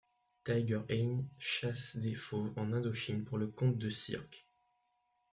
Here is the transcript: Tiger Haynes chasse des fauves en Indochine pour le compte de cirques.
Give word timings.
Tiger 0.43 0.79
Haynes 0.89 1.27
chasse 1.37 1.95
des 1.95 2.15
fauves 2.15 2.53
en 2.57 2.73
Indochine 2.73 3.23
pour 3.23 3.37
le 3.37 3.45
compte 3.45 3.77
de 3.77 3.91
cirques. 3.91 4.47